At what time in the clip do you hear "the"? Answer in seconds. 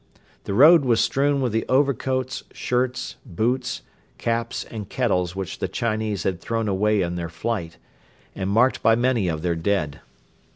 0.45-0.55, 1.51-1.63, 5.59-5.67